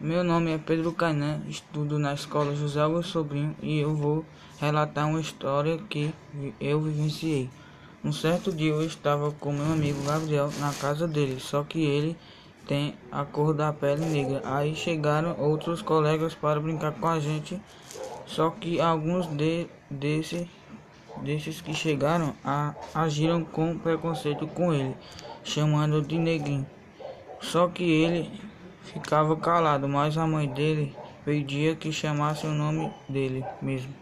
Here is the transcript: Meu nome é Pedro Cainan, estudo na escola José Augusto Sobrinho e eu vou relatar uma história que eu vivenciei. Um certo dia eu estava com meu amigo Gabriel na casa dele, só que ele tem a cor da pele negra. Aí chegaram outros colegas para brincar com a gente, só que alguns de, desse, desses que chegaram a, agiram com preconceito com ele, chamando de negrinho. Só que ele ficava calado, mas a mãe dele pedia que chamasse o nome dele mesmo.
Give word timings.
Meu 0.00 0.22
nome 0.22 0.52
é 0.52 0.58
Pedro 0.58 0.92
Cainan, 0.92 1.42
estudo 1.48 1.98
na 1.98 2.14
escola 2.14 2.54
José 2.54 2.80
Augusto 2.80 3.10
Sobrinho 3.10 3.56
e 3.60 3.80
eu 3.80 3.96
vou 3.96 4.24
relatar 4.60 5.08
uma 5.08 5.20
história 5.20 5.76
que 5.90 6.14
eu 6.60 6.80
vivenciei. 6.80 7.50
Um 8.04 8.12
certo 8.12 8.52
dia 8.52 8.70
eu 8.70 8.86
estava 8.86 9.32
com 9.32 9.52
meu 9.52 9.72
amigo 9.72 10.00
Gabriel 10.04 10.52
na 10.60 10.72
casa 10.72 11.08
dele, 11.08 11.40
só 11.40 11.64
que 11.64 11.84
ele 11.84 12.16
tem 12.64 12.94
a 13.10 13.24
cor 13.24 13.52
da 13.52 13.72
pele 13.72 14.04
negra. 14.04 14.40
Aí 14.44 14.72
chegaram 14.76 15.36
outros 15.36 15.82
colegas 15.82 16.32
para 16.32 16.60
brincar 16.60 16.92
com 16.92 17.08
a 17.08 17.18
gente, 17.18 17.60
só 18.24 18.50
que 18.50 18.80
alguns 18.80 19.26
de, 19.26 19.66
desse, 19.90 20.48
desses 21.22 21.60
que 21.60 21.74
chegaram 21.74 22.36
a, 22.44 22.72
agiram 22.94 23.42
com 23.42 23.76
preconceito 23.76 24.46
com 24.46 24.72
ele, 24.72 24.94
chamando 25.42 26.00
de 26.00 26.16
negrinho. 26.16 26.64
Só 27.40 27.66
que 27.66 27.82
ele 27.82 28.47
ficava 28.84 29.36
calado, 29.36 29.88
mas 29.88 30.16
a 30.16 30.26
mãe 30.26 30.48
dele 30.48 30.94
pedia 31.24 31.74
que 31.74 31.92
chamasse 31.92 32.46
o 32.46 32.52
nome 32.52 32.92
dele 33.08 33.44
mesmo. 33.60 33.92